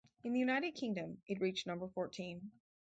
[0.23, 2.49] In the United Kingdom, it reached number fourteen.